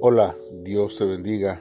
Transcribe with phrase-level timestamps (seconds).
[0.00, 1.60] Hola, Dios te bendiga.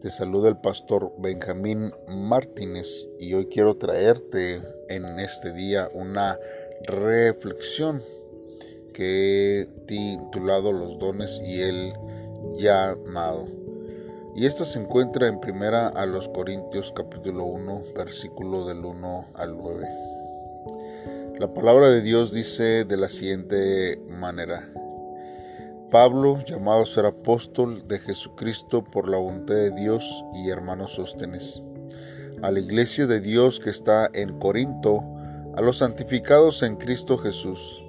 [0.00, 2.88] Te saluda el pastor Benjamín Martínez
[3.20, 6.40] y hoy quiero traerte en este día una
[6.82, 8.02] reflexión
[8.92, 11.92] que he titulado Los dones y el
[12.58, 13.46] llamado.
[14.34, 19.56] Y esta se encuentra en primera a los Corintios capítulo 1, versículo del 1 al
[19.56, 19.88] 9.
[21.38, 24.68] La palabra de Dios dice de la siguiente manera.
[25.92, 31.62] Pablo, llamado a ser apóstol de Jesucristo por la voluntad de Dios y hermanos sóstenes,
[32.40, 35.04] a la iglesia de Dios que está en Corinto,
[35.54, 37.84] a los santificados en Cristo Jesús,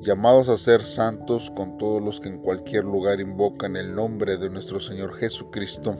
[0.00, 4.50] llamados a ser santos con todos los que en cualquier lugar invocan el nombre de
[4.50, 5.96] nuestro Señor Jesucristo,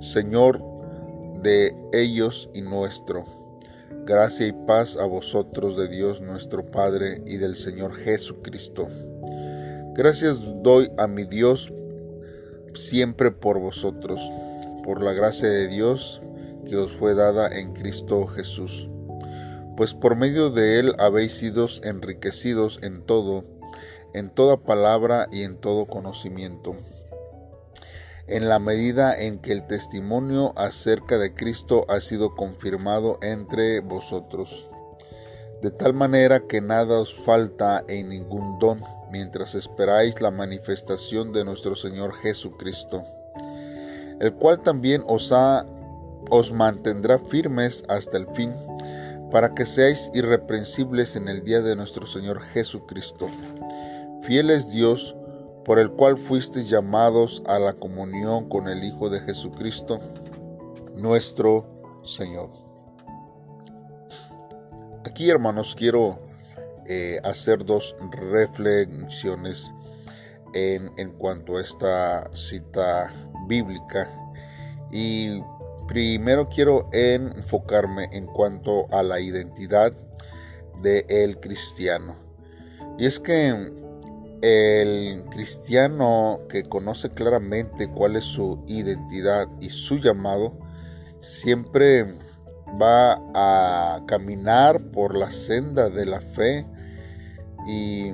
[0.00, 0.64] Señor
[1.42, 3.26] de ellos y nuestro.
[4.06, 8.88] Gracia y paz a vosotros de Dios nuestro Padre y del Señor Jesucristo.
[9.94, 11.72] Gracias doy a mi Dios
[12.74, 14.20] siempre por vosotros,
[14.84, 16.22] por la gracia de Dios
[16.64, 18.88] que os fue dada en Cristo Jesús.
[19.76, 23.44] Pues por medio de él habéis sido enriquecidos en todo,
[24.14, 26.76] en toda palabra y en todo conocimiento,
[28.28, 34.68] en la medida en que el testimonio acerca de Cristo ha sido confirmado entre vosotros,
[35.62, 38.80] de tal manera que nada os falta en ningún don
[39.10, 43.04] mientras esperáis la manifestación de nuestro Señor Jesucristo,
[44.20, 45.32] el cual también os,
[46.30, 48.54] os mantendrá firmes hasta el fin,
[49.30, 53.26] para que seáis irreprensibles en el día de nuestro Señor Jesucristo.
[54.22, 55.14] Fiel es Dios,
[55.64, 60.00] por el cual fuisteis llamados a la comunión con el Hijo de Jesucristo,
[60.96, 62.50] nuestro Señor.
[65.04, 66.29] Aquí, hermanos, quiero
[66.92, 69.72] eh, hacer dos reflexiones
[70.54, 73.12] en, en cuanto a esta cita
[73.46, 74.10] bíblica.
[74.90, 75.40] Y
[75.86, 79.92] primero quiero enfocarme en cuanto a la identidad
[80.82, 82.16] del cristiano.
[82.98, 83.54] Y es que
[84.42, 90.58] el cristiano que conoce claramente cuál es su identidad y su llamado,
[91.20, 92.16] siempre
[92.82, 96.66] va a caminar por la senda de la fe
[97.66, 98.12] y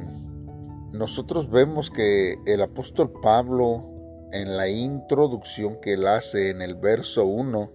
[0.93, 3.84] nosotros vemos que el apóstol Pablo,
[4.33, 7.73] en la introducción que él hace en el verso 1,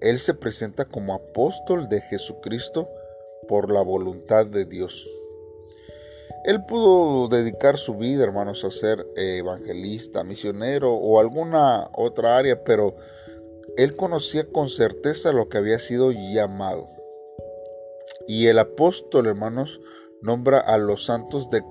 [0.00, 2.88] él se presenta como apóstol de Jesucristo
[3.48, 5.08] por la voluntad de Dios.
[6.44, 12.96] Él pudo dedicar su vida, hermanos, a ser evangelista, misionero o alguna otra área, pero
[13.76, 16.88] él conocía con certeza lo que había sido llamado.
[18.26, 19.80] Y el apóstol, hermanos,
[20.22, 21.62] nombra a los santos de,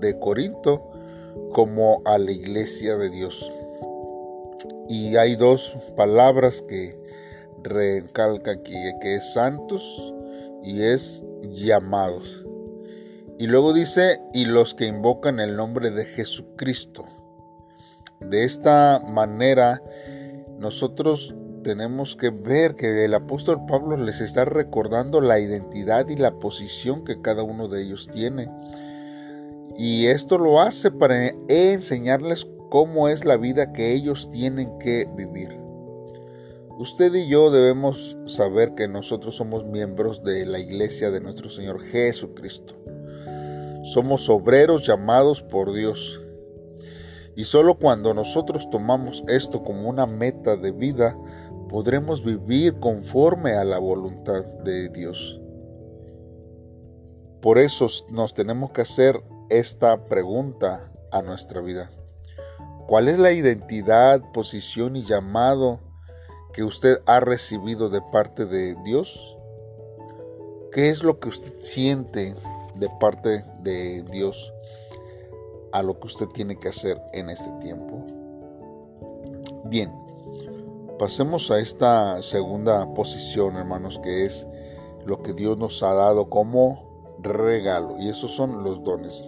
[0.00, 0.90] de Corinto
[1.52, 3.46] como a la iglesia de Dios.
[4.88, 6.98] Y hay dos palabras que
[7.62, 10.14] recalca aquí, que es santos
[10.62, 12.44] y es llamados.
[13.38, 17.04] Y luego dice, y los que invocan el nombre de Jesucristo.
[18.20, 19.82] De esta manera,
[20.58, 26.38] nosotros tenemos que ver que el apóstol Pablo les está recordando la identidad y la
[26.38, 28.50] posición que cada uno de ellos tiene.
[29.76, 35.58] Y esto lo hace para enseñarles cómo es la vida que ellos tienen que vivir.
[36.78, 41.82] Usted y yo debemos saber que nosotros somos miembros de la iglesia de nuestro Señor
[41.82, 42.74] Jesucristo.
[43.82, 46.20] Somos obreros llamados por Dios.
[47.36, 51.16] Y solo cuando nosotros tomamos esto como una meta de vida,
[51.70, 55.40] podremos vivir conforme a la voluntad de Dios.
[57.40, 61.88] Por eso nos tenemos que hacer esta pregunta a nuestra vida.
[62.88, 65.78] ¿Cuál es la identidad, posición y llamado
[66.52, 69.38] que usted ha recibido de parte de Dios?
[70.72, 72.34] ¿Qué es lo que usted siente
[72.74, 74.52] de parte de Dios
[75.72, 78.04] a lo que usted tiene que hacer en este tiempo?
[79.66, 79.99] Bien,
[81.00, 84.46] Pasemos a esta segunda posición, hermanos, que es
[85.06, 87.96] lo que Dios nos ha dado como regalo.
[87.98, 89.24] Y esos son los dones.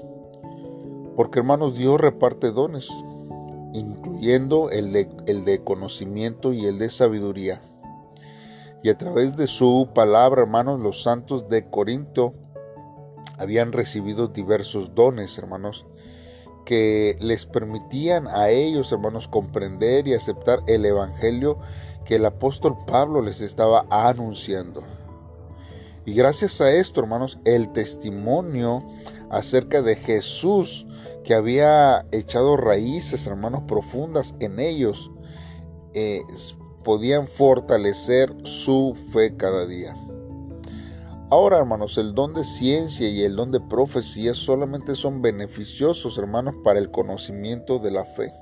[1.17, 2.91] Porque, hermanos, Dios reparte dones,
[3.73, 7.63] incluyendo el de, el de conocimiento y el de sabiduría.
[8.83, 12.35] Y a través de su palabra, hermanos, los santos de Corinto
[13.39, 15.87] habían recibido diversos dones, hermanos
[16.64, 21.59] que les permitían a ellos, hermanos, comprender y aceptar el Evangelio
[22.05, 24.82] que el apóstol Pablo les estaba anunciando.
[26.05, 28.85] Y gracias a esto, hermanos, el testimonio
[29.31, 30.87] acerca de Jesús
[31.25, 35.12] que había echado raíces, hermanos, profundas en ellos,
[35.94, 36.23] eh,
[36.82, 39.94] podían fortalecer su fe cada día.
[41.32, 46.56] Ahora, hermanos, el don de ciencia y el don de profecía solamente son beneficiosos, hermanos,
[46.62, 48.34] para el conocimiento de la fe.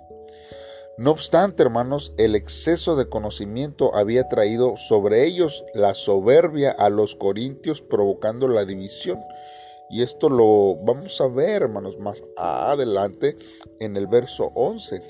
[0.99, 7.15] No obstante, hermanos, el exceso de conocimiento había traído sobre ellos la soberbia a los
[7.15, 9.21] corintios, provocando la división.
[9.89, 13.37] Y esto lo vamos a ver, hermanos, más adelante
[13.79, 15.01] en el verso 11.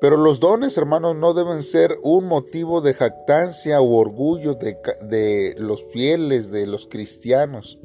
[0.00, 5.84] Pero los dones, hermanos, no deben ser un motivo de jactancia u orgullo de, los
[5.92, 7.78] fieles, de los cristianos,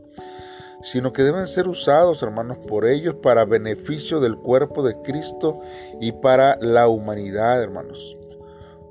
[0.82, 5.60] sino que deben ser usados, hermanos, por ellos para beneficio del cuerpo de Cristo
[6.00, 8.18] y para la humanidad, hermanos.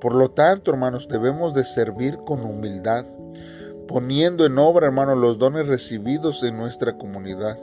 [0.03, 3.07] Por lo tanto, hermanos, debemos de servir con humildad,
[3.89, 7.59] poniendo en obra, hermanos, los dones recibidos en nuestra comunidad.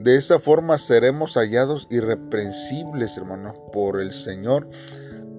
[0.00, 4.68] De esa forma seremos hallados irreprensibles, hermanos, por el Señor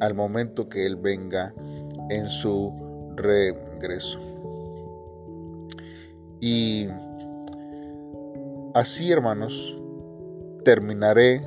[0.01, 1.53] al momento que Él venga
[2.09, 2.73] en su
[3.15, 4.19] regreso.
[6.41, 6.87] Y
[8.73, 9.79] así, hermanos,
[10.65, 11.41] terminaré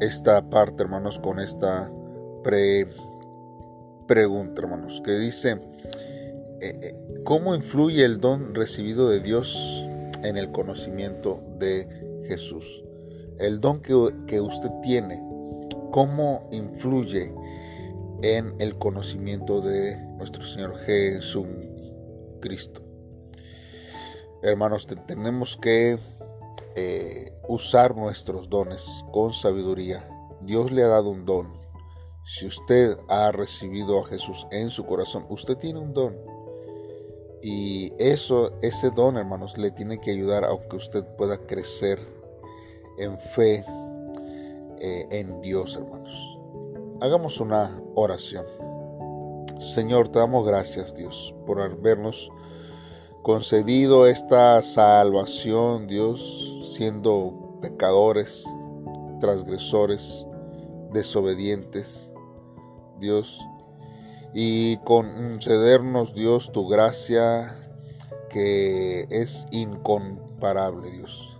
[0.00, 1.90] esta parte, hermanos, con esta
[4.06, 5.60] pregunta, hermanos, que dice,
[6.60, 6.94] eh, eh,
[7.24, 9.86] ¿cómo influye el don recibido de Dios
[10.22, 12.84] en el conocimiento de Jesús.
[13.38, 15.22] El don que, usted tiene,
[15.90, 17.34] cómo influye
[18.22, 22.82] en el conocimiento de nuestro Señor Jesucristo.
[24.42, 25.98] Hermanos, tenemos que
[26.76, 30.08] eh, usar nuestros dones con sabiduría.
[30.42, 31.52] Dios le ha dado un don.
[32.24, 36.16] Si usted ha recibido a Jesús en su corazón, usted tiene un don.
[37.46, 41.98] Y eso, ese don, hermanos, le tiene que ayudar a que usted pueda crecer
[42.96, 43.62] en fe
[44.78, 46.38] eh, en Dios, hermanos.
[47.02, 48.46] Hagamos una oración.
[49.60, 52.30] Señor, te damos gracias, Dios, por habernos
[53.20, 58.46] concedido esta salvación, Dios, siendo pecadores,
[59.20, 60.26] transgresores,
[60.94, 62.10] desobedientes,
[63.00, 63.38] Dios
[64.34, 67.56] y concedernos, Dios, tu gracia
[68.30, 71.38] que es incomparable, Dios.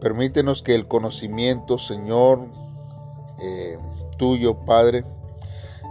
[0.00, 2.46] Permítenos que el conocimiento, Señor,
[3.42, 3.78] eh,
[4.16, 5.04] tuyo, Padre,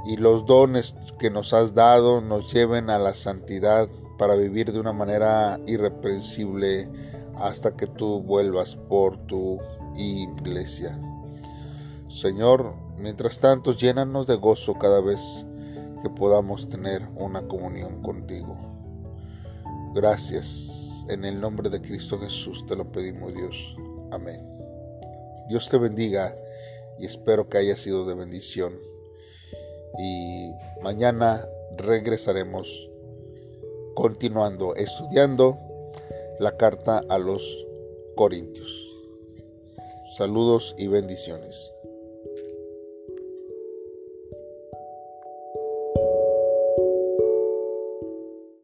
[0.08, 4.80] y los dones que nos has dado nos lleven a la santidad para vivir de
[4.80, 6.90] una manera irreprensible
[7.38, 9.60] hasta que tú vuelvas por tu
[9.96, 11.00] iglesia.
[12.10, 15.46] Señor, mientras tanto, llénanos de gozo cada vez
[16.02, 18.58] que podamos tener una comunión contigo.
[19.94, 21.06] Gracias.
[21.10, 23.76] En el nombre de Cristo Jesús te lo pedimos, Dios.
[24.12, 24.48] Amén.
[25.48, 26.36] Dios te bendiga
[27.00, 28.74] y espero que haya sido de bendición.
[29.98, 30.52] Y
[30.84, 32.90] mañana regresaremos
[33.96, 35.58] continuando estudiando
[36.40, 37.68] la carta a los
[38.16, 38.70] Corintios.
[40.16, 41.74] Saludos y bendiciones.